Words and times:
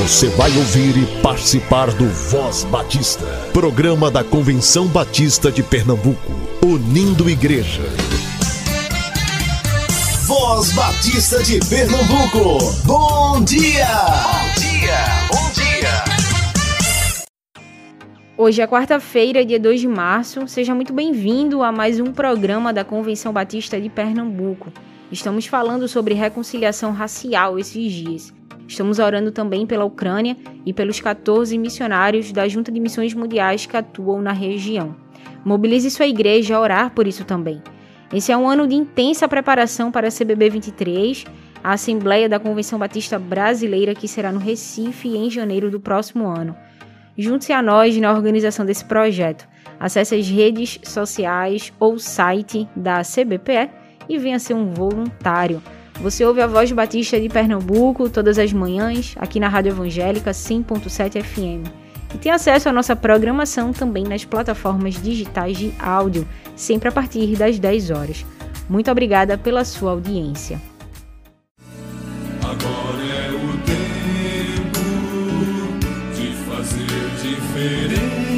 Você 0.00 0.28
vai 0.30 0.50
ouvir 0.56 0.96
e 0.96 1.04
participar 1.20 1.90
do 1.92 2.08
Voz 2.08 2.64
Batista, 2.64 3.26
programa 3.52 4.10
da 4.10 4.24
Convenção 4.24 4.86
Batista 4.86 5.52
de 5.52 5.62
Pernambuco, 5.62 6.32
unindo 6.64 7.28
igreja. 7.28 7.82
Voz 10.26 10.72
Batista 10.72 11.42
de 11.42 11.60
Pernambuco, 11.68 12.72
bom 12.86 13.44
dia! 13.44 13.84
Bom 13.84 14.58
dia, 14.58 15.04
bom 15.30 15.50
dia! 15.52 16.04
Hoje 18.38 18.62
é 18.62 18.66
quarta-feira, 18.66 19.44
dia 19.44 19.60
2 19.60 19.80
de 19.82 19.88
março. 19.88 20.48
Seja 20.48 20.74
muito 20.74 20.94
bem-vindo 20.94 21.62
a 21.62 21.70
mais 21.70 22.00
um 22.00 22.10
programa 22.10 22.72
da 22.72 22.86
Convenção 22.86 23.34
Batista 23.34 23.78
de 23.78 23.90
Pernambuco. 23.90 24.72
Estamos 25.12 25.44
falando 25.44 25.86
sobre 25.86 26.14
reconciliação 26.14 26.90
racial 26.90 27.58
esses 27.58 27.92
dias. 27.92 28.39
Estamos 28.70 29.00
orando 29.00 29.32
também 29.32 29.66
pela 29.66 29.84
Ucrânia 29.84 30.36
e 30.64 30.72
pelos 30.72 31.00
14 31.00 31.58
missionários 31.58 32.30
da 32.30 32.46
Junta 32.46 32.70
de 32.70 32.78
Missões 32.78 33.12
Mundiais 33.12 33.66
que 33.66 33.76
atuam 33.76 34.22
na 34.22 34.30
região. 34.30 34.94
Mobilize 35.44 35.90
sua 35.90 36.06
igreja 36.06 36.54
a 36.54 36.60
orar 36.60 36.94
por 36.94 37.04
isso 37.04 37.24
também. 37.24 37.60
Esse 38.14 38.30
é 38.30 38.36
um 38.36 38.48
ano 38.48 38.68
de 38.68 38.76
intensa 38.76 39.26
preparação 39.26 39.90
para 39.90 40.06
a 40.06 40.10
CBB 40.12 40.50
23, 40.50 41.24
a 41.64 41.72
Assembleia 41.72 42.28
da 42.28 42.38
Convenção 42.38 42.78
Batista 42.78 43.18
Brasileira, 43.18 43.92
que 43.92 44.06
será 44.06 44.30
no 44.30 44.38
Recife 44.38 45.08
em 45.08 45.28
janeiro 45.28 45.68
do 45.68 45.80
próximo 45.80 46.28
ano. 46.28 46.54
Junte-se 47.18 47.52
a 47.52 47.60
nós 47.60 47.96
na 47.96 48.12
organização 48.12 48.64
desse 48.64 48.84
projeto. 48.84 49.48
Acesse 49.80 50.14
as 50.14 50.28
redes 50.28 50.78
sociais 50.84 51.72
ou 51.80 51.98
site 51.98 52.68
da 52.76 53.02
CBPE 53.02 53.68
e 54.08 54.16
venha 54.16 54.38
ser 54.38 54.54
um 54.54 54.72
voluntário. 54.72 55.60
Você 56.02 56.24
ouve 56.24 56.40
a 56.40 56.46
Voz 56.46 56.72
Batista 56.72 57.20
de 57.20 57.28
Pernambuco 57.28 58.08
todas 58.08 58.38
as 58.38 58.50
manhãs, 58.54 59.14
aqui 59.18 59.38
na 59.38 59.48
Rádio 59.48 59.72
Evangélica 59.72 60.30
100.7 60.30 61.22
FM. 61.22 61.68
E 62.14 62.18
tem 62.18 62.32
acesso 62.32 62.70
à 62.70 62.72
nossa 62.72 62.96
programação 62.96 63.70
também 63.70 64.04
nas 64.04 64.24
plataformas 64.24 64.94
digitais 64.94 65.58
de 65.58 65.74
áudio, 65.78 66.26
sempre 66.56 66.88
a 66.88 66.92
partir 66.92 67.36
das 67.36 67.58
10 67.58 67.90
horas. 67.90 68.24
Muito 68.66 68.90
obrigada 68.90 69.36
pela 69.36 69.62
sua 69.62 69.90
audiência. 69.90 70.58
Agora 72.42 73.04
é 73.04 73.30
o 73.32 73.58
tempo 73.66 74.80
de 76.16 76.32
fazer 76.48 77.10
diferença, 77.20 78.29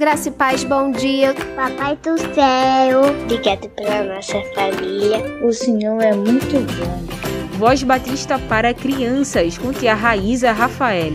Graça 0.00 0.30
e 0.30 0.32
paz, 0.32 0.64
bom 0.64 0.90
dia. 0.90 1.34
Papai 1.54 1.94
do 1.96 2.16
céu, 2.34 3.02
obrigado 3.22 3.68
pela 3.68 4.14
nossa 4.14 4.40
família. 4.54 5.18
O 5.44 5.52
Senhor 5.52 6.00
é 6.00 6.14
muito 6.14 6.56
bom. 6.78 7.58
Voz 7.58 7.82
Batista 7.82 8.38
para 8.38 8.72
crianças, 8.72 9.58
com 9.58 9.74
tia 9.74 9.92
Raíza 9.92 10.52
Rafael. 10.52 11.12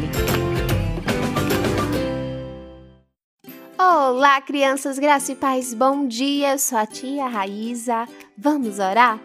Olá, 3.75 4.39
crianças, 4.41 4.99
graça 4.99 5.31
e 5.31 5.35
paz, 5.35 5.73
bom 5.73 6.07
dia. 6.07 6.51
Eu 6.51 6.59
sou 6.59 6.77
a 6.77 6.85
tia 6.85 7.25
Raíza. 7.25 8.07
Vamos 8.37 8.77
orar? 8.77 9.19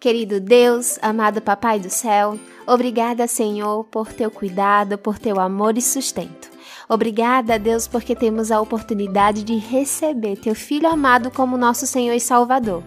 Querido 0.00 0.40
Deus, 0.40 0.98
amado 1.00 1.40
Papai 1.40 1.78
do 1.78 1.88
céu, 1.88 2.36
obrigada, 2.66 3.28
Senhor, 3.28 3.84
por 3.84 4.12
teu 4.12 4.28
cuidado, 4.28 4.98
por 4.98 5.20
teu 5.20 5.38
amor 5.38 5.78
e 5.78 5.80
sustento. 5.80 6.53
Obrigada, 6.88 7.58
Deus, 7.58 7.88
porque 7.88 8.14
temos 8.14 8.50
a 8.50 8.60
oportunidade 8.60 9.42
de 9.42 9.56
receber 9.56 10.36
teu 10.36 10.54
Filho 10.54 10.88
amado 10.88 11.30
como 11.30 11.56
nosso 11.56 11.86
Senhor 11.86 12.14
e 12.14 12.20
Salvador. 12.20 12.82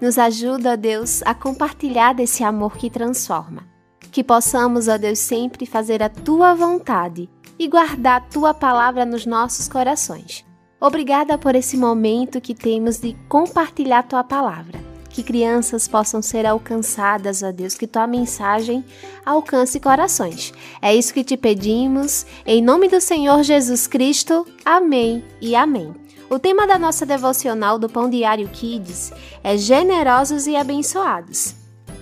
Nos 0.00 0.18
ajuda, 0.18 0.76
Deus, 0.76 1.22
a 1.24 1.34
compartilhar 1.34 2.14
desse 2.14 2.42
amor 2.42 2.76
que 2.76 2.90
transforma. 2.90 3.64
Que 4.10 4.24
possamos, 4.24 4.88
ó 4.88 4.96
Deus, 4.96 5.18
sempre 5.18 5.66
fazer 5.66 6.02
a 6.02 6.08
tua 6.08 6.54
vontade 6.54 7.28
e 7.58 7.68
guardar 7.68 8.16
a 8.16 8.24
tua 8.24 8.54
palavra 8.54 9.04
nos 9.04 9.26
nossos 9.26 9.68
corações. 9.68 10.44
Obrigada 10.80 11.38
por 11.38 11.54
esse 11.54 11.76
momento 11.76 12.40
que 12.40 12.54
temos 12.54 12.98
de 12.98 13.14
compartilhar 13.28 14.02
tua 14.02 14.24
palavra. 14.24 14.91
Que 15.12 15.22
crianças 15.22 15.86
possam 15.86 16.22
ser 16.22 16.46
alcançadas, 16.46 17.42
ó 17.42 17.52
Deus, 17.52 17.74
que 17.74 17.86
tua 17.86 18.06
mensagem 18.06 18.84
alcance 19.24 19.78
corações. 19.78 20.54
É 20.80 20.94
isso 20.94 21.12
que 21.12 21.22
te 21.22 21.36
pedimos, 21.36 22.24
em 22.46 22.62
nome 22.62 22.88
do 22.88 23.00
Senhor 23.00 23.42
Jesus 23.42 23.86
Cristo. 23.86 24.46
Amém 24.64 25.22
e 25.40 25.54
amém. 25.54 25.94
O 26.30 26.38
tema 26.38 26.66
da 26.66 26.78
nossa 26.78 27.04
devocional 27.04 27.78
do 27.78 27.90
Pão 27.90 28.08
Diário 28.08 28.48
Kids 28.48 29.12
é 29.44 29.58
Generosos 29.58 30.46
e 30.46 30.56
Abençoados. 30.56 31.54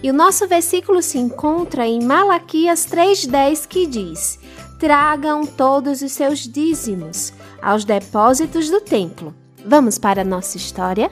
E 0.02 0.08
o 0.08 0.14
nosso 0.14 0.46
versículo 0.46 1.02
se 1.02 1.18
encontra 1.18 1.84
em 1.84 2.02
Malaquias 2.02 2.86
3,10 2.86 3.66
que 3.66 3.86
diz: 3.88 4.38
Tragam 4.78 5.44
todos 5.44 6.00
os 6.00 6.12
seus 6.12 6.38
dízimos 6.48 7.32
aos 7.60 7.84
depósitos 7.84 8.70
do 8.70 8.80
templo. 8.80 9.34
Vamos 9.66 9.98
para 9.98 10.22
a 10.22 10.24
nossa 10.24 10.56
história? 10.56 11.10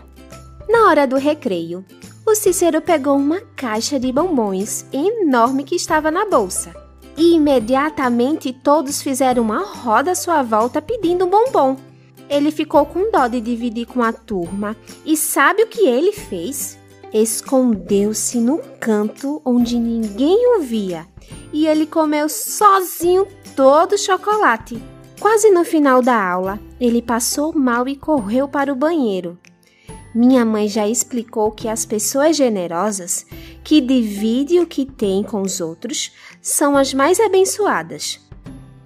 Na 0.69 0.87
hora 0.87 1.07
do 1.07 1.17
recreio, 1.17 1.83
o 2.27 2.35
Cícero 2.35 2.83
pegou 2.83 3.17
uma 3.17 3.41
caixa 3.57 3.99
de 3.99 4.13
bombons 4.13 4.85
enorme 4.93 5.65
que 5.65 5.75
estava 5.75 6.11
na 6.11 6.27
bolsa. 6.27 6.75
E 7.17 7.35
imediatamente 7.35 8.53
todos 8.53 9.01
fizeram 9.01 9.43
uma 9.43 9.65
roda 9.65 10.11
à 10.11 10.15
sua 10.15 10.43
volta 10.43 10.83
pedindo 10.83 11.25
um 11.25 11.31
bombom. 11.31 11.77
Ele 12.29 12.51
ficou 12.51 12.85
com 12.85 13.11
dó 13.11 13.27
de 13.27 13.41
dividir 13.41 13.87
com 13.87 14.03
a 14.03 14.13
turma 14.13 14.77
e 15.07 15.17
sabe 15.17 15.63
o 15.63 15.67
que 15.67 15.87
ele 15.87 16.13
fez? 16.13 16.79
Escondeu-se 17.15 18.39
no 18.39 18.59
canto 18.79 19.41
onde 19.47 19.79
ninguém 19.79 20.55
o 20.55 20.61
via 20.61 21.07
e 21.51 21.67
ele 21.67 21.87
comeu 21.87 22.29
sozinho 22.29 23.27
todo 23.57 23.95
o 23.95 23.99
chocolate. 23.99 24.81
Quase 25.19 25.51
no 25.51 25.65
final 25.65 26.03
da 26.03 26.31
aula, 26.31 26.61
ele 26.79 27.01
passou 27.01 27.55
mal 27.55 27.89
e 27.89 27.97
correu 27.97 28.47
para 28.47 28.71
o 28.71 28.77
banheiro. 28.77 29.39
Minha 30.15 30.45
mãe 30.45 30.69
já 30.69 30.89
explicou 30.89 31.51
que 31.51 31.69
as 31.69 31.85
pessoas 31.85 32.37
generosas, 32.37 33.27
que 33.63 33.81
dividem 33.81 34.61
o 34.61 34.67
que 34.67 34.87
têm 34.87 35.23
com 35.23 35.43
os 35.43 35.61
outros, 35.61 36.13
são 36.41 36.77
as 36.77 36.95
mais 36.95 37.21
abençoadas. 37.21 38.21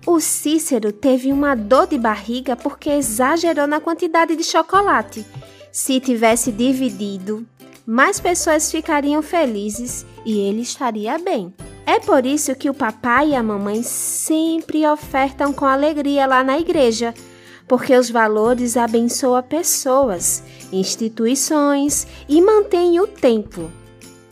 O 0.05 0.19
Cícero 0.19 0.93
teve 0.93 1.33
uma 1.33 1.55
dor 1.55 1.87
de 1.87 1.97
barriga 1.97 2.57
porque 2.57 2.91
exagerou 2.91 3.69
na 3.69 3.81
quantidade 3.81 4.35
de 4.35 4.43
chocolate. 4.43 5.25
Se 5.71 6.01
tivesse 6.01 6.51
dividido, 6.51 7.47
mais 7.87 8.19
pessoas 8.19 8.71
ficariam 8.71 9.23
felizes 9.23 10.05
e 10.25 10.39
ele 10.41 10.63
estaria 10.63 11.17
bem. 11.19 11.55
É 11.87 12.01
por 12.01 12.27
isso 12.27 12.55
que 12.55 12.69
o 12.69 12.75
papai 12.75 13.31
e 13.31 13.35
a 13.35 13.43
mamãe 13.43 13.83
sempre 13.83 14.87
ofertam 14.87 15.53
com 15.53 15.67
alegria 15.67 16.27
lá 16.27 16.43
na 16.43 16.59
igreja, 16.59 17.15
porque 17.67 17.95
os 17.97 18.11
valores 18.11 18.77
abençoam 18.77 19.43
pessoas, 19.43 20.43
instituições 20.73 22.07
e 22.29 22.41
mantêm 22.41 22.99
o 23.01 23.07
tempo. 23.07 23.71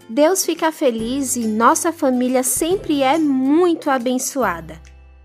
Deus 0.09 0.45
fica 0.45 0.73
feliz 0.73 1.37
e 1.37 1.47
nossa 1.47 1.93
família 1.93 2.43
sempre 2.43 3.03
é 3.03 3.17
muito 3.17 3.89
abençoada. 3.89 4.81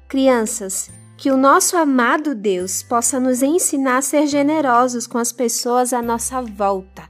Crianças, 0.07 0.91
que 1.17 1.31
o 1.31 1.37
nosso 1.37 1.75
amado 1.77 2.35
Deus 2.35 2.83
possa 2.83 3.19
nos 3.19 3.41
ensinar 3.41 3.97
a 3.97 4.01
ser 4.01 4.27
generosos 4.27 5.07
com 5.07 5.17
as 5.17 5.31
pessoas 5.31 5.93
à 5.93 6.01
nossa 6.01 6.41
volta. 6.41 7.09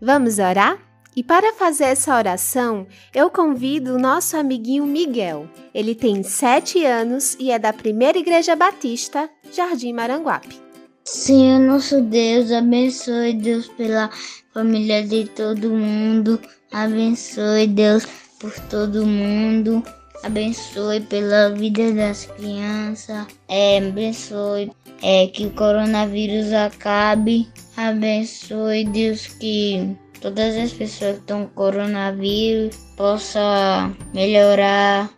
Vamos 0.00 0.38
orar? 0.38 0.78
E 1.16 1.22
para 1.22 1.52
fazer 1.52 1.84
essa 1.84 2.14
oração, 2.14 2.86
eu 3.14 3.30
convido 3.30 3.94
o 3.94 3.98
nosso 3.98 4.36
amiguinho 4.36 4.84
Miguel. 4.84 5.48
Ele 5.72 5.94
tem 5.94 6.24
sete 6.24 6.84
anos 6.84 7.36
e 7.38 7.52
é 7.52 7.58
da 7.58 7.72
Primeira 7.72 8.18
Igreja 8.18 8.56
Batista, 8.56 9.30
Jardim 9.52 9.92
Maranguape. 9.92 10.63
Senhor 11.06 11.60
nosso 11.60 12.00
Deus, 12.00 12.50
abençoe 12.50 13.34
Deus 13.34 13.68
pela 13.68 14.08
família 14.54 15.06
de 15.06 15.26
todo 15.26 15.68
mundo, 15.68 16.40
abençoe 16.72 17.66
Deus 17.66 18.06
por 18.40 18.50
todo 18.70 19.04
mundo, 19.04 19.82
abençoe 20.22 21.02
pela 21.02 21.50
vida 21.50 21.92
das 21.92 22.24
crianças, 22.24 23.26
é, 23.48 23.78
abençoe 23.86 24.72
é, 25.02 25.26
que 25.26 25.44
o 25.44 25.50
coronavírus 25.50 26.50
acabe, 26.54 27.50
abençoe 27.76 28.86
Deus 28.86 29.26
que 29.26 29.94
todas 30.22 30.56
as 30.56 30.72
pessoas 30.72 31.16
que 31.16 31.20
estão 31.20 31.44
com 31.44 31.52
coronavírus 31.54 32.76
possam 32.96 33.94
melhorar 34.14 35.10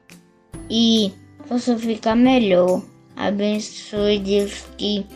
e 0.69 1.13
possam 1.47 1.79
ficar 1.79 2.17
melhor. 2.17 2.83
Abençoe 3.17 4.19
Deus 4.19 4.65
que 4.77 5.07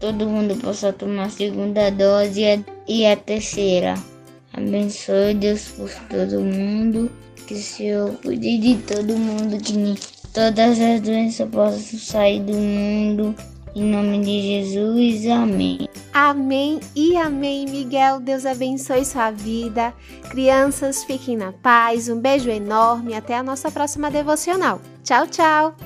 todo 0.00 0.26
mundo 0.26 0.56
possa 0.56 0.92
tomar 0.92 1.24
a 1.24 1.30
segunda 1.30 1.90
dose 1.90 2.64
e 2.86 3.06
a 3.06 3.16
terceira. 3.16 3.94
Abençoe 4.52 5.34
Deus 5.34 5.68
por 5.68 5.90
todo 6.08 6.40
mundo, 6.40 7.10
que 7.46 7.54
o 7.54 7.62
Senhor 7.62 8.14
cuide 8.22 8.58
de 8.58 8.76
todo 8.82 9.16
mundo, 9.16 9.58
que 9.62 9.94
todas 10.32 10.80
as 10.80 11.00
doenças 11.00 11.48
possam 11.48 11.98
sair 11.98 12.40
do 12.40 12.54
mundo. 12.54 13.34
Em 13.74 13.84
nome 13.84 14.20
de 14.24 14.64
Jesus, 14.64 15.26
amém. 15.30 15.88
Amém 16.12 16.80
e 16.96 17.16
amém, 17.16 17.66
Miguel. 17.66 18.18
Deus 18.18 18.44
abençoe 18.44 19.04
sua 19.04 19.30
vida. 19.30 19.94
Crianças, 20.30 21.04
fiquem 21.04 21.36
na 21.36 21.52
paz. 21.52 22.08
Um 22.08 22.20
beijo 22.20 22.50
enorme. 22.50 23.14
Até 23.14 23.36
a 23.36 23.42
nossa 23.42 23.70
próxima 23.70 24.10
devocional. 24.10 24.80
Tchau, 25.04 25.26
tchau. 25.28 25.76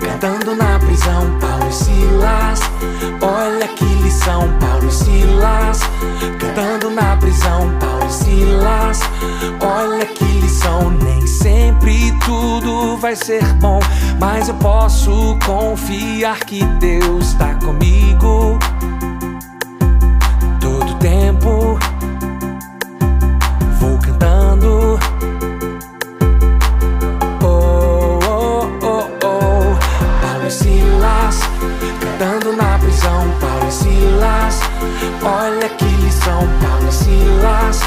Cantando 0.00 0.54
na 0.54 0.78
prisão. 0.78 1.38
Paulo 1.40 1.68
e 1.68 1.72
Silas, 1.72 2.60
olha 3.20 3.68
que 3.68 3.84
lição. 3.84 4.48
Paulo 4.60 4.88
e 4.88 4.92
Silas, 4.92 5.80
cantando 6.38 6.90
na 6.90 7.16
prisão. 7.16 7.70
Paulo 7.80 8.06
e 8.06 8.12
Silas, 8.12 9.00
olha 9.60 10.06
que 10.06 10.24
lição. 10.24 10.90
Nem 10.90 11.26
sempre 11.26 12.12
tudo 12.24 12.96
vai 12.96 13.14
ser 13.16 13.44
bom, 13.54 13.80
mas 14.18 14.48
eu 14.48 14.54
posso 14.54 15.36
confiar 15.44 16.38
que 16.40 16.64
Deus 16.64 17.28
está 17.28 17.54
comigo. 17.54 18.58
Todo 20.60 20.94
tempo 20.98 21.75
cantando 32.16 32.52
na 32.56 32.78
prisão. 32.78 33.30
Paulo 33.40 33.68
e 33.68 33.72
Silas, 33.72 34.60
olha 35.22 35.68
que 35.68 35.84
lição. 35.84 36.48
Paulo 36.62 36.88
e 36.88 36.92
Silas, 36.92 37.80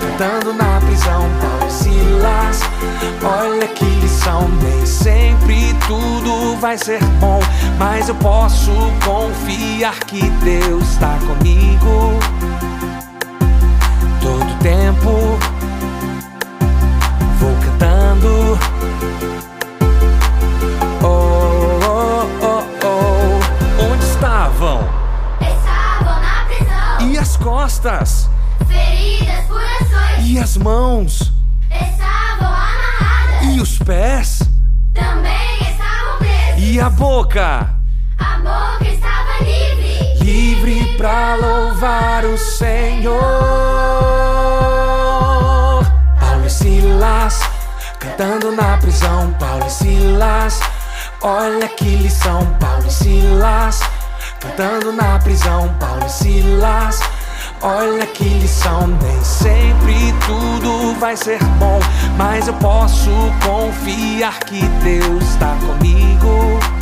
cantando 0.00 0.52
na 0.54 0.80
prisão. 0.80 1.24
Paulo 1.40 1.66
e 1.66 1.70
Silas, 1.70 2.60
olha 3.22 3.68
que 3.68 3.84
lição. 3.84 4.48
Nem 4.62 4.86
sempre 4.86 5.74
tudo 5.86 6.56
vai 6.58 6.78
ser 6.78 7.02
bom, 7.20 7.40
mas 7.78 8.08
eu 8.08 8.14
posso 8.16 8.72
confiar 9.04 9.98
que 10.06 10.22
Deus 10.30 10.88
está 10.92 11.18
comigo. 11.26 12.18
Todo 14.22 14.58
tempo 14.62 15.38
vou 17.38 17.56
cantando. 17.62 18.75
Costas? 27.46 28.28
feridas 28.66 29.44
por 29.46 29.60
ações, 29.62 30.26
E 30.26 30.36
as 30.40 30.56
mãos? 30.56 31.32
estavam 31.70 32.48
amarradas, 32.48 33.54
E 33.54 33.60
os 33.60 33.78
pés? 33.78 34.42
também 34.92 35.56
estavam 35.60 36.18
presos, 36.18 36.58
E 36.64 36.80
a 36.80 36.90
boca? 36.90 37.70
a 38.18 38.38
boca 38.38 38.84
estava 38.84 39.44
livre. 39.44 40.24
Livre 40.24 40.96
pra 40.96 41.36
louvar 41.36 42.24
o 42.24 42.36
Senhor. 42.36 43.20
Paulo 46.18 46.46
e 46.46 46.50
Silas, 46.50 47.40
cantando 48.00 48.50
na 48.56 48.76
prisão. 48.78 49.32
Paulo 49.38 49.64
e 49.66 49.70
Silas, 49.70 50.58
olha 51.22 51.68
que 51.68 51.96
lição. 51.96 52.44
Paulo 52.58 52.86
e 52.88 52.90
Silas, 52.90 53.80
cantando 54.40 54.92
na 54.92 55.18
prisão. 55.20 55.72
Paulo 55.78 56.04
e 56.04 56.10
Silas, 56.10 57.00
olha 57.62 58.06
que 58.06 58.24
lição. 58.24 58.86
Nem 58.86 59.24
sempre 59.24 60.14
tudo 60.26 60.98
vai 60.98 61.16
ser 61.16 61.42
bom, 61.58 61.78
mas 62.16 62.48
eu 62.48 62.54
posso 62.54 63.10
confiar 63.44 64.38
que 64.40 64.60
Deus 64.82 65.22
está 65.24 65.56
comigo. 65.66 66.75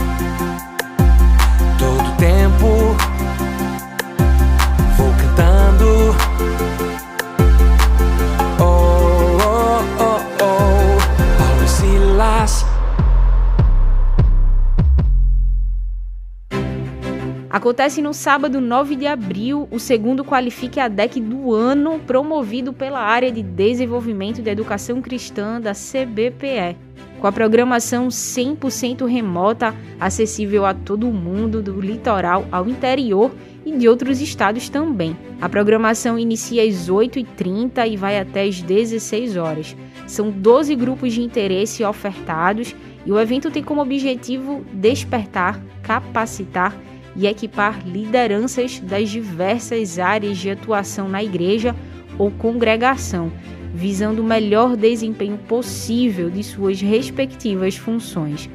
Acontece 17.54 18.02
no 18.02 18.12
sábado 18.12 18.60
9 18.60 18.96
de 18.96 19.06
abril 19.06 19.68
o 19.70 19.78
segundo 19.78 20.24
Qualifique 20.24 20.80
a 20.80 20.88
DEC 20.88 21.20
do 21.20 21.54
ano, 21.54 22.00
promovido 22.00 22.72
pela 22.72 22.98
área 22.98 23.30
de 23.30 23.44
desenvolvimento 23.44 24.42
da 24.42 24.50
educação 24.50 25.00
cristã 25.00 25.60
da 25.60 25.70
CBPE. 25.70 26.76
Com 27.20 27.28
a 27.28 27.30
programação 27.30 28.08
100% 28.08 29.06
remota, 29.06 29.72
acessível 30.00 30.66
a 30.66 30.74
todo 30.74 31.06
mundo, 31.12 31.62
do 31.62 31.80
litoral 31.80 32.44
ao 32.50 32.68
interior 32.68 33.30
e 33.64 33.70
de 33.70 33.88
outros 33.88 34.20
estados 34.20 34.68
também. 34.68 35.16
A 35.40 35.48
programação 35.48 36.18
inicia 36.18 36.64
às 36.64 36.90
8h30 36.90 37.88
e 37.88 37.96
vai 37.96 38.18
até 38.18 38.42
às 38.42 38.60
16 38.60 39.36
horas. 39.36 39.76
São 40.08 40.28
12 40.28 40.74
grupos 40.74 41.12
de 41.12 41.22
interesse 41.22 41.84
ofertados 41.84 42.74
e 43.06 43.12
o 43.12 43.20
evento 43.20 43.48
tem 43.48 43.62
como 43.62 43.80
objetivo 43.80 44.64
despertar, 44.72 45.62
capacitar 45.84 46.74
e 47.16 47.26
equipar 47.26 47.80
lideranças 47.86 48.80
das 48.80 49.10
diversas 49.10 49.98
áreas 49.98 50.38
de 50.38 50.50
atuação 50.50 51.08
na 51.08 51.22
igreja 51.22 51.74
ou 52.18 52.30
congregação, 52.30 53.32
visando 53.74 54.22
o 54.22 54.24
melhor 54.24 54.76
desempenho 54.76 55.38
possível 55.38 56.30
de 56.30 56.42
suas 56.42 56.80
respectivas 56.80 57.76
funções. 57.76 58.48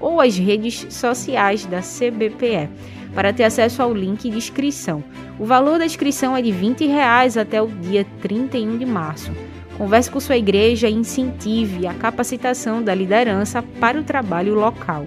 ou 0.00 0.20
as 0.20 0.36
redes 0.36 0.86
sociais 0.90 1.64
da 1.64 1.80
CBPE 1.80 2.68
para 3.14 3.32
ter 3.32 3.44
acesso 3.44 3.82
ao 3.82 3.94
link 3.94 4.28
de 4.28 4.36
inscrição. 4.36 5.02
O 5.38 5.46
valor 5.46 5.78
da 5.78 5.86
inscrição 5.86 6.36
é 6.36 6.42
de 6.42 6.52
20 6.52 6.86
reais 6.86 7.36
até 7.36 7.62
o 7.62 7.68
dia 7.68 8.06
31 8.20 8.76
de 8.76 8.84
março. 8.84 9.32
Converse 9.78 10.10
com 10.10 10.18
sua 10.18 10.36
igreja 10.36 10.88
e 10.88 10.92
incentive 10.92 11.86
a 11.86 11.94
capacitação 11.94 12.82
da 12.82 12.92
liderança 12.92 13.62
para 13.62 14.00
o 14.00 14.02
trabalho 14.02 14.52
local. 14.52 15.06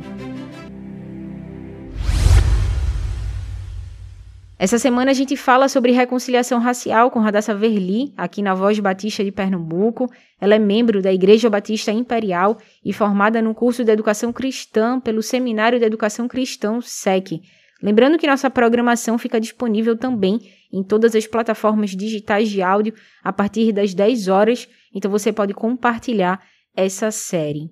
Essa 4.58 4.80
semana 4.80 5.12
a 5.12 5.14
gente 5.14 5.36
fala 5.36 5.68
sobre 5.68 5.92
reconciliação 5.92 6.58
racial 6.58 7.12
com 7.12 7.20
Radassa 7.20 7.54
Verli, 7.54 8.14
aqui 8.16 8.42
na 8.42 8.54
Voz 8.54 8.80
Batista 8.80 9.26
de 9.26 9.32
Pernambuco. 9.32 10.10
Ela 10.40 10.56
é 10.56 10.60
membro 10.60 11.02
da 11.02 11.12
Igreja 11.12 11.50
Batista 11.50 11.92
Imperial 11.92 12.58
e 12.86 12.94
formada 12.94 13.42
no 13.42 13.54
curso 13.54 13.84
de 13.84 13.92
Educação 13.92 14.32
Cristã 14.32 15.02
pelo 15.02 15.22
Seminário 15.22 15.80
de 15.80 15.86
Educação 15.86 16.30
Cristã, 16.30 16.80
SEC. 16.80 17.42
Lembrando 17.84 18.18
que 18.18 18.28
nossa 18.28 18.50
programação 18.50 19.18
fica 19.18 19.42
disponível 19.42 19.98
também 19.98 20.40
em 20.72 20.84
todas 20.84 21.16
as 21.16 21.28
plataformas 21.28 21.92
digitais 21.92 22.50
de 22.50 22.62
áudio 22.62 22.94
a 23.24 23.34
partir 23.34 23.72
das 23.72 23.94
10 23.94 24.28
horas, 24.28 24.68
então 24.94 25.10
você 25.10 25.32
pode 25.34 25.54
compartilhar 25.54 26.42
essa 26.76 27.12
série. 27.12 27.70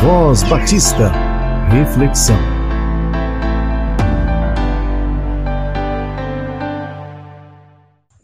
Voz 0.00 0.42
Batista. 0.44 1.12
Reflexão. 1.70 2.36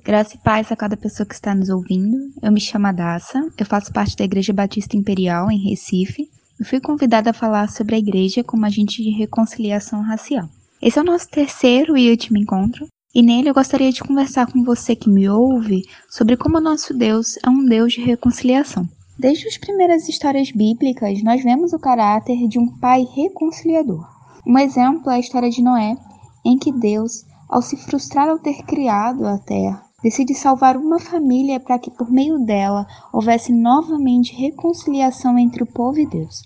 Graça 0.04 0.36
e 0.36 0.38
paz 0.38 0.70
a 0.70 0.76
cada 0.76 0.96
pessoa 0.96 1.26
que 1.26 1.34
está 1.34 1.54
nos 1.54 1.70
ouvindo. 1.70 2.16
Eu 2.42 2.52
me 2.52 2.60
chamo 2.60 2.86
Adassa, 2.86 3.40
eu 3.58 3.64
faço 3.64 3.92
parte 3.92 4.14
da 4.16 4.24
Igreja 4.24 4.52
Batista 4.52 4.96
Imperial 4.96 5.50
em 5.50 5.68
Recife 5.68 6.28
e 6.60 6.64
fui 6.64 6.78
convidada 6.78 7.30
a 7.30 7.34
falar 7.34 7.68
sobre 7.70 7.94
a 7.94 7.98
igreja 7.98 8.44
como 8.44 8.66
agente 8.66 9.02
de 9.02 9.10
reconciliação 9.10 10.02
racial. 10.02 10.48
Esse 10.84 10.98
é 10.98 11.02
o 11.02 11.06
nosso 11.06 11.30
terceiro 11.30 11.96
e 11.96 12.10
último 12.10 12.36
encontro, 12.36 12.86
e 13.14 13.22
nele 13.22 13.48
eu 13.48 13.54
gostaria 13.54 13.90
de 13.90 14.04
conversar 14.04 14.52
com 14.52 14.62
você 14.62 14.94
que 14.94 15.08
me 15.08 15.26
ouve 15.26 15.80
sobre 16.10 16.36
como 16.36 16.58
o 16.58 16.60
nosso 16.60 16.92
Deus 16.92 17.38
é 17.42 17.48
um 17.48 17.64
Deus 17.64 17.94
de 17.94 18.02
reconciliação. 18.02 18.86
Desde 19.18 19.48
as 19.48 19.56
primeiras 19.56 20.06
histórias 20.10 20.50
bíblicas, 20.50 21.22
nós 21.22 21.42
vemos 21.42 21.72
o 21.72 21.78
caráter 21.78 22.46
de 22.48 22.58
um 22.58 22.68
pai 22.80 23.08
reconciliador. 23.16 24.06
Um 24.46 24.58
exemplo 24.58 25.10
é 25.10 25.14
a 25.14 25.18
história 25.18 25.48
de 25.48 25.62
Noé, 25.62 25.96
em 26.44 26.58
que 26.58 26.70
Deus, 26.70 27.24
ao 27.48 27.62
se 27.62 27.78
frustrar 27.78 28.28
ao 28.28 28.38
ter 28.38 28.62
criado 28.64 29.26
a 29.26 29.38
terra, 29.38 29.82
decide 30.02 30.34
salvar 30.34 30.76
uma 30.76 31.00
família 31.00 31.58
para 31.58 31.78
que 31.78 31.90
por 31.90 32.12
meio 32.12 32.38
dela 32.40 32.86
houvesse 33.10 33.54
novamente 33.54 34.34
reconciliação 34.34 35.38
entre 35.38 35.62
o 35.62 35.66
povo 35.66 35.98
e 35.98 36.06
Deus. 36.06 36.42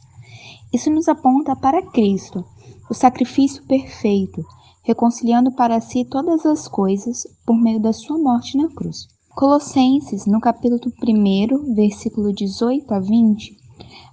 Isso 0.73 0.91
nos 0.93 1.09
aponta 1.09 1.57
para 1.57 1.83
Cristo, 1.83 2.45
o 2.89 2.95
sacrifício 2.95 3.63
perfeito, 3.65 4.45
reconciliando 4.83 5.53
para 5.53 5.81
si 5.81 6.05
todas 6.05 6.47
as 6.47 6.67
coisas 6.67 7.27
por 7.45 7.57
meio 7.57 7.81
da 7.81 7.93
sua 7.93 8.17
morte 8.19 8.57
na 8.57 8.69
cruz. 8.69 9.07
Colossenses, 9.37 10.27
no 10.27 10.41
capítulo 10.41 10.81
1, 10.85 11.75
versículo 11.75 12.33
18 12.33 12.93
a 12.93 12.99
20, 12.99 13.57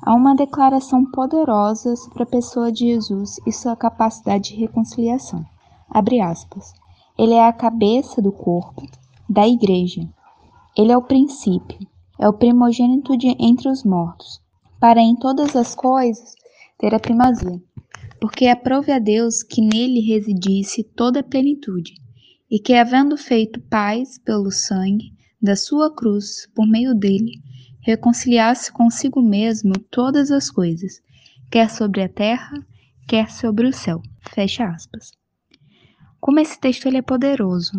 há 0.01 0.13
uma 0.13 0.36
declaração 0.36 1.05
poderosa 1.12 1.96
sobre 1.96 2.24
a 2.24 2.27
pessoa 2.27 2.72
de 2.72 2.88
Jesus 2.88 3.39
e 3.48 3.51
sua 3.51 3.75
capacidade 3.75 4.50
de 4.50 4.60
reconciliação. 4.60 5.46
Abre 5.89 6.20
aspas. 6.20 6.74
Ele 7.17 7.34
é 7.34 7.48
a 7.48 7.53
cabeça 7.53 8.22
do 8.22 8.32
corpo, 8.32 8.86
da 9.29 9.48
Igreja. 9.48 10.08
Ele 10.77 10.91
é 10.91 10.98
o 10.98 11.01
princípio, 11.01 11.79
é 12.20 12.27
o 12.27 12.34
primogênito 12.34 13.17
de 13.17 13.36
entre 13.39 13.70
os 13.70 13.84
mortos, 13.86 14.41
para 14.79 15.00
em 15.00 15.15
todas 15.15 15.55
as 15.55 15.74
coisas 15.74 16.36
ter 16.77 16.94
a 16.94 17.00
primazia, 17.00 17.62
porque 18.20 18.48
aprove 18.48 18.92
a 18.92 19.00
Deus 19.00 19.44
que 19.44 19.62
nele 19.62 20.00
residisse 20.00 20.84
toda 20.84 21.20
a 21.20 21.24
plenitude, 21.24 21.94
e 22.50 22.60
que, 22.60 22.74
havendo 22.74 23.18
feito 23.18 23.60
paz 23.60 24.18
pelo 24.20 24.52
sangue 24.52 25.14
da 25.42 25.56
sua 25.56 25.94
cruz 25.94 26.48
por 26.56 26.68
meio 26.68 26.94
dele, 26.94 27.42
reconciliasse 27.82 28.72
consigo 28.72 29.22
mesmo 29.22 29.74
todas 29.92 30.32
as 30.32 30.50
coisas, 30.50 31.02
quer 31.52 31.70
sobre 31.70 32.02
a 32.02 32.10
terra, 32.10 32.54
quer 33.08 33.30
sobre 33.30 33.68
o 33.68 33.74
céu. 33.74 34.02
Fecha 34.34 34.66
aspas. 34.66 35.12
Como 36.20 36.40
esse 36.40 36.60
texto 36.60 36.88
ele 36.88 36.98
é 36.98 37.02
poderoso, 37.02 37.72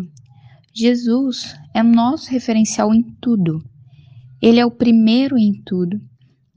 Jesus 0.73 1.55
é 1.73 1.83
nosso 1.83 2.29
referencial 2.31 2.93
em 2.93 3.03
tudo. 3.19 3.61
Ele 4.41 4.59
é 4.59 4.65
o 4.65 4.71
primeiro 4.71 5.37
em 5.37 5.61
tudo, 5.65 5.99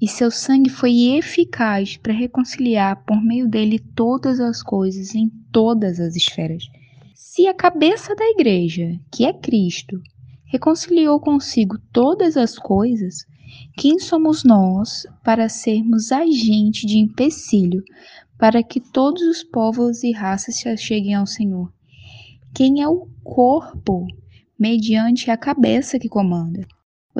e 0.00 0.08
seu 0.08 0.30
sangue 0.30 0.70
foi 0.70 1.16
eficaz 1.16 1.96
para 1.96 2.12
reconciliar 2.12 3.04
por 3.04 3.22
meio 3.22 3.48
dele 3.48 3.78
todas 3.78 4.40
as 4.40 4.62
coisas 4.62 5.14
em 5.14 5.28
todas 5.52 6.00
as 6.00 6.16
esferas. 6.16 6.64
Se 7.14 7.46
a 7.46 7.54
cabeça 7.54 8.14
da 8.14 8.24
igreja, 8.24 8.98
que 9.12 9.24
é 9.24 9.32
Cristo, 9.32 10.00
reconciliou 10.44 11.20
consigo 11.20 11.78
todas 11.92 12.36
as 12.36 12.58
coisas, 12.58 13.26
quem 13.76 13.98
somos 13.98 14.44
nós 14.44 15.06
para 15.22 15.48
sermos 15.48 16.10
agente 16.12 16.86
de 16.86 16.98
empecilho 16.98 17.82
para 18.38 18.62
que 18.62 18.80
todos 18.80 19.22
os 19.22 19.44
povos 19.44 20.02
e 20.02 20.12
raças 20.12 20.56
se 20.56 21.14
ao 21.14 21.26
Senhor? 21.26 21.70
quem 22.54 22.82
é 22.82 22.88
o 22.88 23.06
corpo 23.22 24.06
mediante 24.58 25.30
a 25.30 25.36
cabeça 25.36 25.98
que 25.98 26.08
comanda. 26.08 26.66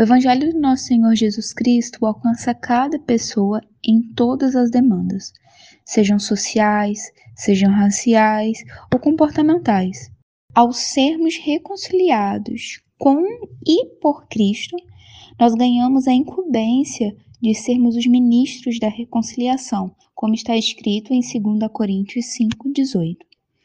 O 0.01 0.03
Evangelho 0.03 0.51
do 0.51 0.59
nosso 0.59 0.85
Senhor 0.85 1.15
Jesus 1.15 1.53
Cristo 1.53 2.07
alcança 2.07 2.55
cada 2.55 2.99
pessoa 2.99 3.61
em 3.87 4.01
todas 4.15 4.57
as 4.57 4.71
demandas, 4.71 5.31
sejam 5.85 6.19
sociais, 6.19 7.13
sejam 7.37 7.71
raciais 7.71 8.65
ou 8.91 8.99
comportamentais. 8.99 10.11
Ao 10.55 10.73
sermos 10.73 11.37
reconciliados 11.37 12.81
com 12.99 13.23
e 13.67 13.85
por 14.01 14.27
Cristo, 14.27 14.75
nós 15.39 15.55
ganhamos 15.55 16.09
a 16.09 16.15
incumbência 16.15 17.15
de 17.39 17.55
sermos 17.55 17.95
os 17.95 18.07
ministros 18.07 18.79
da 18.79 18.89
reconciliação, 18.89 19.95
como 20.15 20.33
está 20.33 20.57
escrito 20.57 21.13
em 21.13 21.21
2 21.21 21.71
Coríntios 21.71 22.25
5,18. 22.25 23.19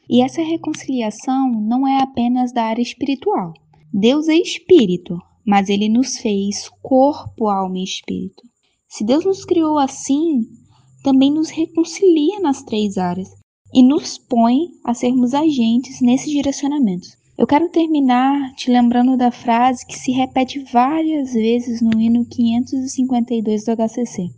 E 0.09 0.21
essa 0.21 0.41
reconciliação 0.41 1.49
não 1.49 1.87
é 1.87 2.03
apenas 2.03 2.51
da 2.51 2.65
área 2.65 2.81
espiritual. 2.81 3.53
Deus 3.93 4.27
é 4.27 4.35
espírito, 4.35 5.17
mas 5.45 5.69
ele 5.69 5.87
nos 5.87 6.17
fez 6.17 6.69
corpo, 6.81 7.47
alma 7.47 7.77
e 7.77 7.83
espírito. 7.83 8.43
Se 8.87 9.03
Deus 9.03 9.25
nos 9.25 9.45
criou 9.45 9.77
assim, 9.77 10.41
também 11.03 11.31
nos 11.31 11.49
reconcilia 11.49 12.39
nas 12.39 12.63
três 12.63 12.97
áreas 12.97 13.29
e 13.73 13.83
nos 13.83 14.17
põe 14.17 14.69
a 14.83 14.93
sermos 14.93 15.33
agentes 15.33 16.01
nesses 16.01 16.31
direcionamentos. 16.31 17.15
Eu 17.37 17.45
quero 17.45 17.69
terminar 17.69 18.53
te 18.55 18.71
lembrando 18.71 19.17
da 19.17 19.29
frase 19.29 19.85
que 19.85 19.99
se 19.99 20.11
repete 20.11 20.59
várias 20.71 21.33
vezes 21.33 21.81
no 21.81 21.99
hino 21.99 22.25
552 22.25 23.65
do 23.65 23.71
HCC. 23.75 24.29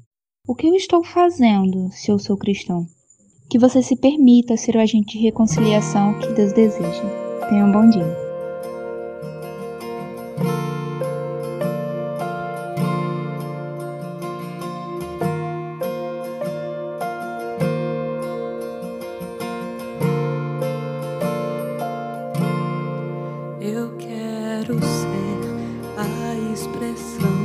O 0.47 0.55
que 0.55 0.65
eu 0.65 0.73
estou 0.73 1.03
fazendo 1.03 1.91
se 1.91 2.11
eu 2.11 2.17
sou 2.17 2.35
cristão? 2.35 2.87
Que 3.49 3.59
você 3.59 3.83
se 3.83 3.95
permita 3.95 4.57
ser 4.57 4.75
o 4.75 4.79
agente 4.79 5.17
de 5.17 5.23
reconciliação 5.23 6.17
que 6.19 6.33
Deus 6.33 6.51
deseja. 6.53 7.03
Tenha 7.47 7.65
um 7.65 7.71
bom 7.71 7.87
dia. 7.87 8.27
expressão. 26.57 27.36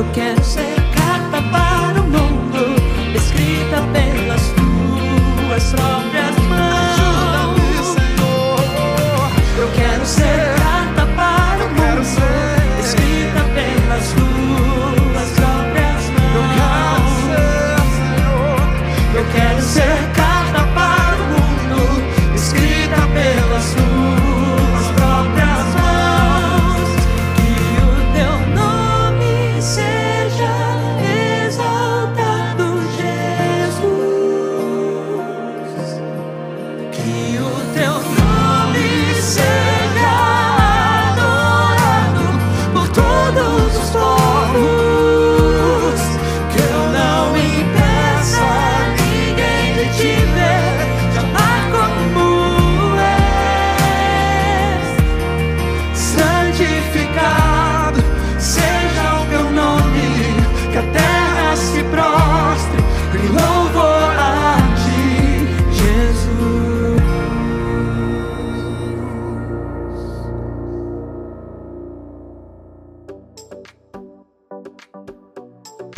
Eu 0.00 0.06
quero 0.14 0.42
ser 0.42 0.76
carta 0.94 1.42
para 1.52 2.00
o 2.00 2.04
mundo, 2.04 2.74
escrita 3.14 3.82
pelas 3.92 4.40
tuas 4.56 5.72
próprias 5.72 6.19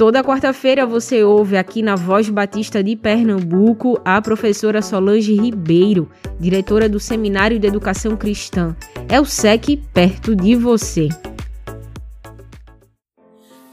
Toda 0.02 0.24
quarta-feira 0.24 0.84
você 0.84 1.22
ouve 1.22 1.56
aqui 1.56 1.80
na 1.80 1.94
Voz 1.94 2.28
Batista 2.28 2.82
de 2.82 2.96
Pernambuco 2.96 4.00
a 4.04 4.20
professora 4.20 4.82
Solange 4.82 5.32
Ribeiro, 5.32 6.10
diretora 6.40 6.88
do 6.88 6.98
Seminário 6.98 7.56
de 7.56 7.68
Educação 7.68 8.16
Cristã. 8.16 8.74
É 9.08 9.20
o 9.20 9.24
SEC 9.24 9.76
perto 9.94 10.34
de 10.34 10.56
você. 10.56 11.08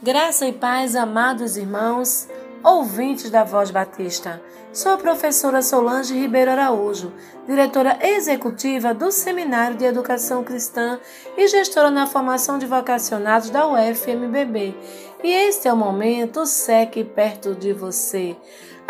Graça 0.04 0.46
e 0.46 0.54
paz, 0.54 0.96
amados 0.96 1.58
irmãos, 1.58 2.30
ouvintes 2.63 3.32
da 3.32 3.44
Voz 3.44 3.72
Batista. 3.72 4.39
Sou 4.72 4.92
a 4.92 4.98
professora 4.98 5.64
Solange 5.64 6.14
Ribeiro 6.14 6.52
Araújo, 6.52 7.12
diretora 7.48 7.98
executiva 8.04 8.94
do 8.94 9.12
Seminário 9.12 9.76
de 9.76 9.84
Educação 9.84 10.44
Cristã 10.44 11.00
e 11.36 11.48
gestora 11.48 11.90
na 11.90 12.06
formação 12.06 12.60
de 12.60 12.68
vocacionados 12.68 13.50
da 13.50 13.68
UFMBB. 13.68 14.76
E 15.24 15.32
este 15.32 15.68
é 15.68 15.74
o 15.74 15.76
momento 15.76 16.46
SEC 16.46 17.04
perto 17.16 17.56
de 17.56 17.74
você. 17.74 18.38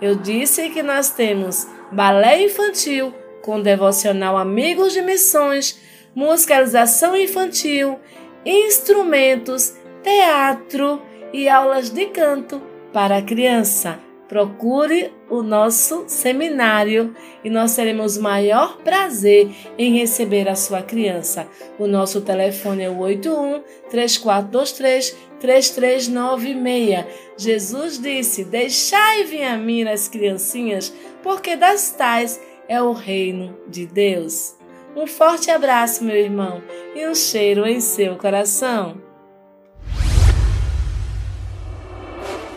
Eu 0.02 0.16
disse 0.16 0.70
que 0.70 0.82
nós 0.82 1.12
temos 1.12 1.68
balé 1.92 2.44
infantil 2.44 3.14
com 3.44 3.62
devocional 3.62 4.38
Amigos 4.38 4.94
de 4.94 5.02
Missões, 5.02 5.80
musicalização 6.16 7.16
infantil, 7.16 8.00
instrumentos, 8.46 9.76
teatro 10.02 11.02
e 11.34 11.48
aulas 11.50 11.90
de 11.90 12.06
canto 12.08 12.62
para 12.94 13.18
a 13.18 13.22
criança. 13.22 14.00
Procure 14.30 15.12
o 15.30 15.44
nosso 15.44 16.06
seminário 16.08 17.14
e 17.44 17.50
nós 17.50 17.76
teremos 17.76 18.16
o 18.16 18.24
maior 18.24 18.78
prazer 18.78 19.52
em 19.78 20.00
receber 20.00 20.48
a 20.48 20.56
sua 20.56 20.82
criança. 20.82 21.46
O 21.78 21.86
nosso 21.86 22.22
telefone 22.22 22.84
é 22.84 22.90
o 22.90 23.00
81 23.00 23.62
3423 23.90 25.16
3396. 25.40 27.06
Jesus 27.38 28.00
disse: 28.00 28.46
Deixai 28.46 29.26
vir 29.26 29.44
a 29.44 29.58
mim 29.58 29.84
as 29.84 30.08
criancinhas, 30.08 30.94
porque 31.22 31.56
das 31.58 31.92
tais 31.92 32.40
é 32.68 32.82
o 32.82 32.94
reino 32.94 33.56
de 33.68 33.86
Deus. 33.86 34.56
Um 34.96 35.08
forte 35.08 35.50
abraço, 35.50 36.04
meu 36.04 36.16
irmão, 36.16 36.62
e 36.96 37.08
um 37.08 37.16
cheiro 37.16 37.66
em 37.66 37.80
seu 37.80 38.16
coração. 38.16 39.02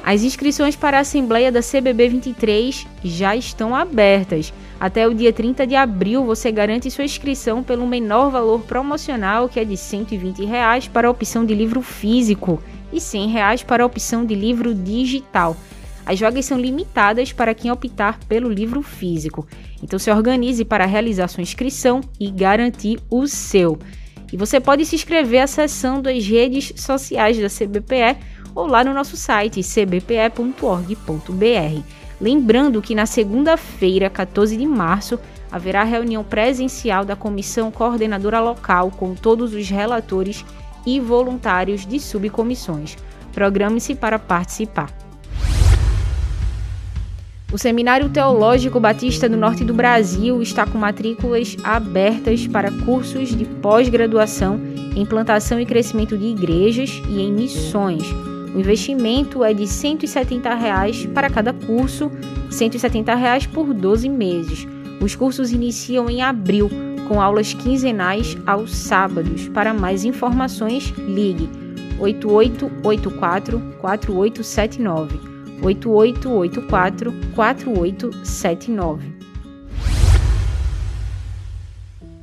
As 0.04 0.22
inscrições 0.22 0.76
para 0.76 0.98
a 0.98 1.00
Assembleia 1.00 1.50
da 1.50 1.60
CBB 1.60 2.08
23 2.08 2.86
já 3.02 3.34
estão 3.34 3.74
abertas. 3.74 4.52
Até 4.78 5.08
o 5.08 5.12
dia 5.12 5.32
30 5.32 5.66
de 5.66 5.74
abril 5.74 6.24
você 6.24 6.52
garante 6.52 6.90
sua 6.90 7.04
inscrição 7.04 7.60
pelo 7.60 7.86
menor 7.86 8.30
valor 8.30 8.60
promocional, 8.60 9.48
que 9.48 9.58
é 9.58 9.64
de 9.64 9.76
120 9.76 10.44
reais 10.44 10.86
para 10.86 11.08
a 11.08 11.10
opção 11.10 11.44
de 11.44 11.54
livro 11.54 11.82
físico 11.82 12.62
e 12.92 13.00
100 13.00 13.28
reais 13.28 13.62
para 13.64 13.82
a 13.82 13.86
opção 13.86 14.24
de 14.24 14.34
livro 14.36 14.72
digital. 14.72 15.56
As 16.06 16.20
vagas 16.20 16.44
são 16.44 16.58
limitadas 16.58 17.32
para 17.32 17.52
quem 17.52 17.70
optar 17.70 18.20
pelo 18.28 18.48
livro 18.48 18.80
físico. 18.80 19.44
Então 19.82 19.98
se 19.98 20.08
organize 20.10 20.64
para 20.64 20.86
realizar 20.86 21.26
sua 21.26 21.42
inscrição 21.42 22.00
e 22.18 22.30
garantir 22.30 23.00
o 23.10 23.26
seu. 23.26 23.76
E 24.32 24.36
você 24.36 24.60
pode 24.60 24.86
se 24.86 24.94
inscrever 24.94 25.42
acessando 25.42 26.08
as 26.08 26.24
redes 26.24 26.72
sociais 26.76 27.36
da 27.38 27.48
CBPE 27.48 28.16
ou 28.54 28.66
lá 28.66 28.84
no 28.84 28.94
nosso 28.94 29.16
site 29.16 29.62
cbpe.org.br. 29.62 30.86
Lembrando 32.20 32.80
que 32.80 32.94
na 32.94 33.04
segunda-feira, 33.04 34.08
14 34.08 34.56
de 34.56 34.66
março, 34.66 35.18
haverá 35.50 35.82
reunião 35.82 36.24
presencial 36.24 37.04
da 37.04 37.14
comissão 37.14 37.70
coordenadora 37.70 38.40
local 38.40 38.90
com 38.90 39.14
todos 39.14 39.52
os 39.52 39.68
relatores 39.68 40.44
e 40.86 40.98
voluntários 41.00 41.84
de 41.84 42.00
subcomissões. 42.00 42.96
Programe-se 43.32 43.94
para 43.94 44.18
participar. 44.18 45.05
O 47.52 47.56
Seminário 47.56 48.09
Teológico 48.09 48.80
Batista 48.80 49.28
do 49.28 49.37
Norte 49.37 49.64
do 49.64 49.72
Brasil 49.72 50.42
está 50.42 50.66
com 50.66 50.78
matrículas 50.78 51.56
abertas 51.62 52.44
para 52.44 52.72
cursos 52.85 53.37
de 53.37 53.44
pós-graduação 53.44 54.61
em 54.96 55.06
plantação 55.06 55.61
e 55.61 55.64
crescimento 55.64 56.18
de 56.18 56.26
igrejas 56.26 57.00
e 57.09 57.20
em 57.20 57.32
missões. 57.32 58.02
O 58.52 58.59
investimento 58.59 59.44
é 59.44 59.54
de 59.54 59.64
170 59.64 60.54
reais 60.56 61.06
para 61.06 61.30
cada 61.30 61.52
curso, 61.52 62.11
170 62.50 63.14
reais 63.14 63.46
por 63.46 63.72
12 63.72 64.09
meses. 64.09 64.66
Os 65.00 65.14
cursos 65.14 65.52
iniciam 65.52 66.11
em 66.11 66.22
abril, 66.22 66.68
com 67.06 67.20
aulas 67.20 67.54
quinzenais 67.54 68.37
aos 68.44 68.74
sábados. 68.74 69.48
Para 69.50 69.72
mais 69.72 70.04
informações, 70.04 70.92
ligue 70.98 71.48
8884 72.00 73.61
4879. 73.78 75.36
8884 75.62 77.12
4879. 77.34 79.16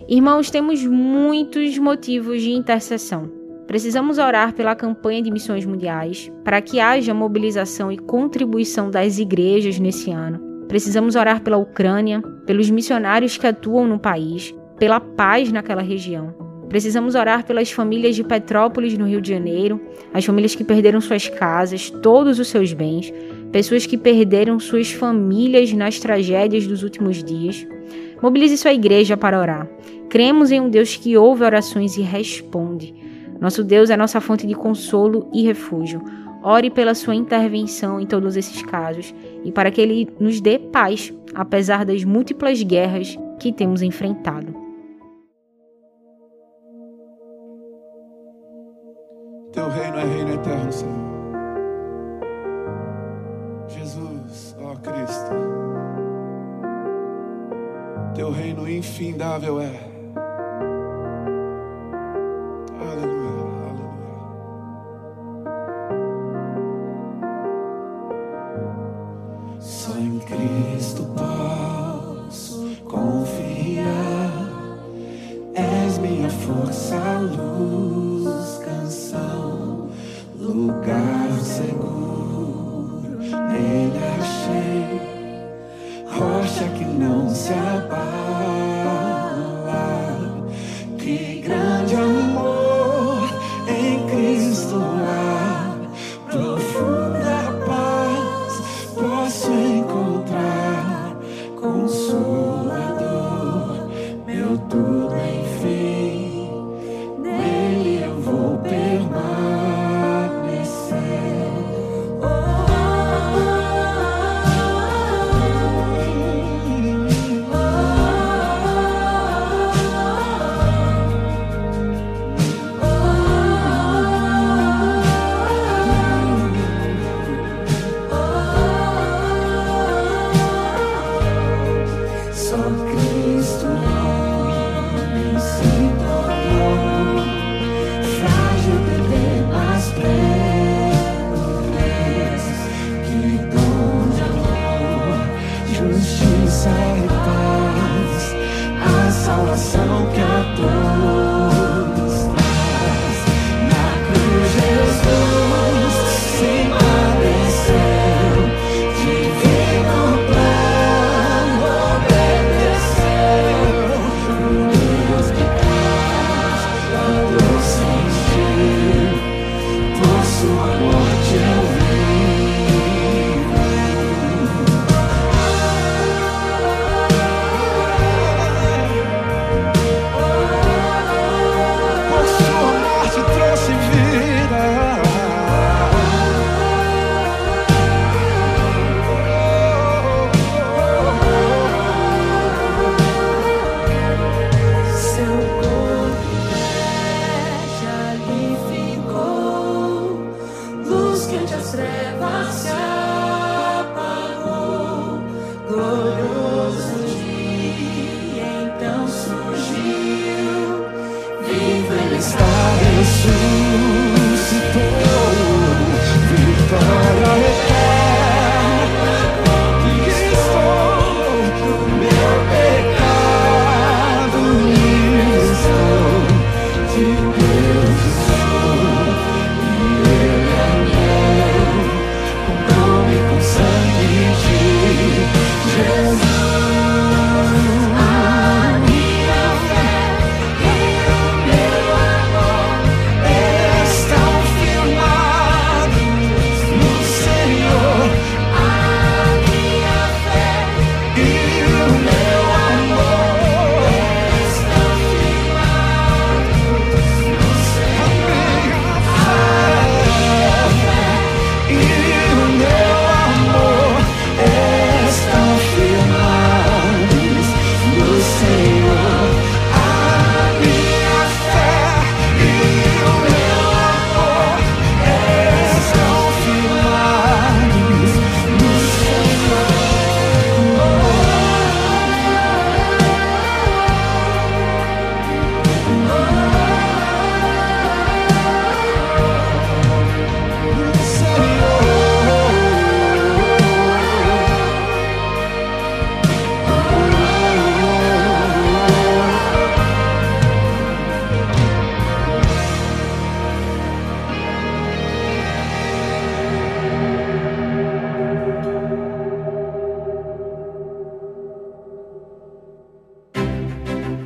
Irmãos, 0.07 0.51
temos 0.51 0.85
muitos 0.85 1.77
motivos 1.77 2.41
de 2.41 2.51
intercessão. 2.51 3.31
Precisamos 3.65 4.17
orar 4.17 4.53
pela 4.53 4.75
campanha 4.75 5.21
de 5.21 5.31
missões 5.31 5.65
mundiais, 5.65 6.31
para 6.43 6.61
que 6.61 6.79
haja 6.79 7.13
mobilização 7.13 7.91
e 7.91 7.97
contribuição 7.97 8.91
das 8.91 9.17
igrejas 9.17 9.79
nesse 9.79 10.11
ano. 10.11 10.65
Precisamos 10.67 11.15
orar 11.15 11.41
pela 11.41 11.57
Ucrânia, 11.57 12.21
pelos 12.45 12.69
missionários 12.69 13.37
que 13.37 13.47
atuam 13.47 13.87
no 13.87 13.97
país, 13.97 14.53
pela 14.77 14.99
paz 14.99 15.51
naquela 15.51 15.81
região. 15.81 16.42
Precisamos 16.73 17.13
orar 17.13 17.45
pelas 17.45 17.69
famílias 17.69 18.15
de 18.15 18.23
Petrópolis, 18.23 18.97
no 18.97 19.05
Rio 19.05 19.21
de 19.21 19.29
Janeiro, 19.29 19.79
as 20.11 20.25
famílias 20.25 20.55
que 20.55 20.63
perderam 20.63 20.99
suas 20.99 21.29
casas, 21.29 21.91
todos 21.91 22.39
os 22.39 22.47
seus 22.47 22.73
bens, 22.73 23.13
pessoas 23.51 23.85
que 23.85 23.95
perderam 23.95 24.59
suas 24.59 24.91
famílias 24.91 25.71
nas 25.71 25.99
tragédias 25.99 26.65
dos 26.65 26.81
últimos 26.81 27.23
dias. 27.23 27.63
Mobilize 28.19 28.57
sua 28.57 28.73
igreja 28.73 29.15
para 29.15 29.39
orar. 29.39 29.69
Cremos 30.09 30.49
em 30.49 30.59
um 30.59 30.67
Deus 30.67 30.95
que 30.95 31.15
ouve 31.15 31.43
orações 31.43 31.95
e 31.95 32.01
responde. 32.01 32.91
Nosso 33.39 33.63
Deus 33.63 33.91
é 33.91 33.95
nossa 33.95 34.19
fonte 34.19 34.47
de 34.47 34.55
consolo 34.55 35.29
e 35.31 35.43
refúgio. 35.43 36.01
Ore 36.41 36.71
pela 36.71 36.95
sua 36.95 37.13
intervenção 37.13 37.99
em 37.99 38.07
todos 38.07 38.35
esses 38.35 38.63
casos 38.63 39.13
e 39.45 39.51
para 39.51 39.69
que 39.69 39.79
Ele 39.79 40.09
nos 40.19 40.41
dê 40.41 40.57
paz, 40.57 41.13
apesar 41.35 41.85
das 41.85 42.03
múltiplas 42.03 42.63
guerras 42.63 43.15
que 43.39 43.53
temos 43.53 43.83
enfrentado. 43.83 44.62
Eterno, 50.43 50.71
Senhor. 50.71 51.13
Jesus, 53.69 54.55
ó 54.59 54.75
Cristo. 54.75 55.33
Teu 58.13 58.31
reino 58.31 58.69
infindável 58.69 59.59
é. 59.61 59.92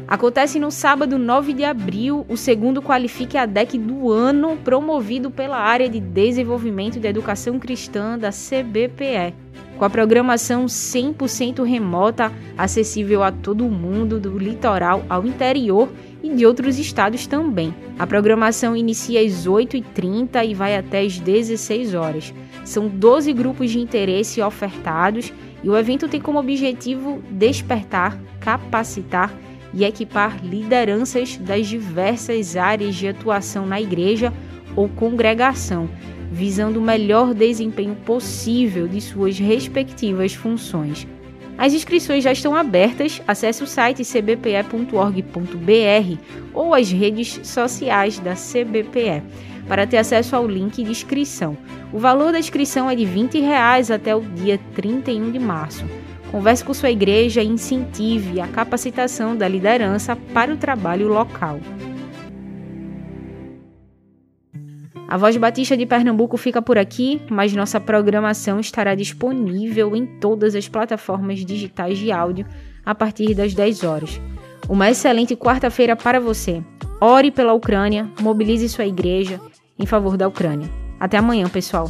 Acontece 0.08 0.58
no 0.58 0.72
sábado 0.72 1.20
9 1.20 1.52
de 1.52 1.66
abril 1.66 2.26
o 2.30 2.38
segundo 2.38 2.82
Qualifique 2.82 3.38
a 3.38 3.46
DEC 3.46 3.78
do 3.78 4.10
ano, 4.10 4.56
promovido 4.64 5.30
pela 5.30 5.58
área 5.58 5.90
de 5.90 6.00
desenvolvimento 6.00 6.98
da 6.98 7.10
educação 7.10 7.60
cristã 7.60 8.18
da 8.18 8.30
CBPE. 8.30 9.36
Com 9.78 9.84
a 9.84 9.90
programação 9.90 10.66
100% 10.66 11.62
remota, 11.62 12.32
acessível 12.58 13.22
a 13.22 13.34
todo 13.34 13.66
mundo, 13.66 14.18
do 14.18 14.38
litoral 14.38 15.04
ao 15.10 15.26
interior 15.26 15.90
e 16.24 16.34
de 16.34 16.46
outros 16.46 16.80
estados 16.80 17.28
também. 17.28 17.76
A 18.00 18.08
programação 18.08 18.78
inicia 18.78 19.20
às 19.20 19.46
8h30 19.46 20.48
e 20.48 20.54
vai 20.54 20.78
até 20.78 21.02
às 21.02 21.20
16 21.20 21.94
horas. 21.94 22.34
São 22.64 22.88
12 22.88 23.34
grupos 23.34 23.72
de 23.72 23.80
interesse 23.80 24.42
ofertados 24.42 25.34
e 25.62 25.70
o 25.70 25.78
evento 25.78 26.08
tem 26.08 26.22
como 26.22 26.40
objetivo 26.40 27.22
despertar, 27.30 28.18
capacitar 28.40 29.34
e 29.78 29.84
equipar 29.84 30.44
lideranças 30.44 31.38
das 31.38 31.68
diversas 31.68 32.58
áreas 32.58 32.96
de 32.96 33.08
atuação 33.08 33.68
na 33.68 33.80
igreja 33.80 34.34
ou 34.76 34.90
congregação, 34.90 35.88
visando 36.32 36.80
o 36.80 36.82
melhor 36.82 37.36
desempenho 37.36 37.96
possível 37.96 38.88
de 38.88 39.00
suas 39.00 39.38
respectivas 39.38 40.34
funções. 40.34 41.08
As 41.60 41.74
inscrições 41.74 42.24
já 42.24 42.32
estão 42.32 42.56
abertas, 42.56 43.22
acesse 43.28 43.64
o 43.64 43.68
site 43.68 44.04
cbpe.org.br 44.04 44.58
ou 46.56 46.74
as 46.74 46.92
redes 46.92 47.40
sociais 47.44 48.18
da 48.18 48.34
CBPE 48.34 49.22
para 49.68 49.86
ter 49.86 49.98
acesso 49.98 50.36
ao 50.36 50.48
link 50.48 50.84
de 50.84 50.90
inscrição. 50.90 51.56
O 51.94 52.00
valor 52.00 52.32
da 52.32 52.40
inscrição 52.40 52.90
é 52.90 52.96
de 52.96 53.06
20 53.06 53.40
reais 53.42 53.92
até 53.92 54.16
o 54.16 54.22
dia 54.22 54.60
31 54.74 55.32
de 55.32 55.40
março. 55.40 55.86
Converse 56.32 56.64
com 56.64 56.74
sua 56.74 56.92
igreja 56.92 57.42
e 57.42 57.48
incentive 57.48 58.42
a 58.42 58.48
capacitação 58.48 59.36
da 59.36 59.48
liderança 59.48 60.16
para 60.34 60.54
o 60.54 60.58
trabalho 60.58 61.08
local. 61.08 61.60
A 65.08 65.16
Voz 65.16 65.38
Batista 65.38 65.78
de 65.78 65.86
Pernambuco 65.86 66.36
fica 66.36 66.62
por 66.62 66.78
aqui, 66.78 67.22
mas 67.30 67.54
nossa 67.54 67.80
programação 67.80 68.60
estará 68.60 68.94
disponível 68.94 69.96
em 69.96 70.06
todas 70.06 70.54
as 70.54 70.68
plataformas 70.68 71.46
digitais 71.46 71.98
de 71.98 72.12
áudio 72.12 72.46
a 72.86 72.94
partir 72.94 73.34
das 73.34 73.54
10 73.54 73.84
horas. 73.86 74.22
Uma 74.68 74.90
excelente 74.90 75.34
quarta-feira 75.34 75.96
para 75.96 76.20
você. 76.20 76.62
Ore 77.00 77.32
pela 77.32 77.54
Ucrânia, 77.54 78.12
mobilize 78.20 78.68
sua 78.68 78.86
igreja 78.86 79.40
em 79.80 79.86
favor 79.86 80.18
da 80.18 80.28
Ucrânia. 80.28 80.70
Até 81.00 81.18
amanhã, 81.18 81.48
pessoal. 81.48 81.90